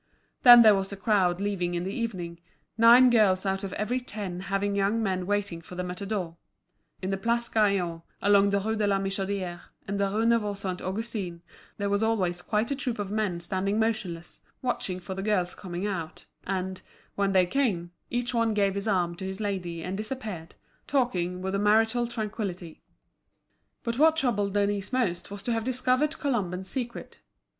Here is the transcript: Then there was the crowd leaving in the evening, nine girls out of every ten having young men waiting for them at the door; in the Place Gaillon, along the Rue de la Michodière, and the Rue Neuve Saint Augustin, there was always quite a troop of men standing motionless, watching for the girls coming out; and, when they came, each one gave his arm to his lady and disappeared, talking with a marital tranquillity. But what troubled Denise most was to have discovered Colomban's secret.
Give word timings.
Then 0.41 0.63
there 0.63 0.73
was 0.73 0.87
the 0.87 0.97
crowd 0.97 1.39
leaving 1.39 1.75
in 1.75 1.83
the 1.83 1.93
evening, 1.93 2.39
nine 2.75 3.11
girls 3.11 3.45
out 3.45 3.63
of 3.63 3.71
every 3.73 3.99
ten 3.99 4.39
having 4.39 4.75
young 4.75 5.03
men 5.03 5.27
waiting 5.27 5.61
for 5.61 5.75
them 5.75 5.91
at 5.91 5.97
the 5.97 6.07
door; 6.07 6.37
in 7.03 7.11
the 7.11 7.17
Place 7.19 7.47
Gaillon, 7.49 8.01
along 8.19 8.49
the 8.49 8.59
Rue 8.61 8.75
de 8.75 8.87
la 8.87 8.97
Michodière, 8.97 9.61
and 9.87 9.99
the 9.99 10.09
Rue 10.09 10.25
Neuve 10.25 10.57
Saint 10.57 10.81
Augustin, 10.81 11.43
there 11.77 11.87
was 11.87 12.01
always 12.01 12.41
quite 12.41 12.71
a 12.71 12.75
troop 12.75 12.97
of 12.97 13.11
men 13.11 13.39
standing 13.39 13.77
motionless, 13.77 14.41
watching 14.63 14.99
for 14.99 15.13
the 15.13 15.21
girls 15.21 15.53
coming 15.53 15.85
out; 15.85 16.25
and, 16.47 16.81
when 17.13 17.31
they 17.31 17.45
came, 17.45 17.91
each 18.09 18.33
one 18.33 18.55
gave 18.55 18.73
his 18.73 18.87
arm 18.87 19.13
to 19.17 19.25
his 19.25 19.39
lady 19.39 19.83
and 19.83 19.97
disappeared, 19.97 20.55
talking 20.87 21.43
with 21.43 21.53
a 21.53 21.59
marital 21.59 22.07
tranquillity. 22.07 22.81
But 23.83 23.99
what 23.99 24.15
troubled 24.15 24.55
Denise 24.55 24.91
most 24.91 25.29
was 25.29 25.43
to 25.43 25.51
have 25.53 25.63
discovered 25.63 26.17
Colomban's 26.17 26.69
secret. 26.69 27.21